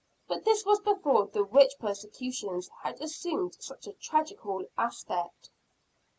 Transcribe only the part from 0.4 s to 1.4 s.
this was before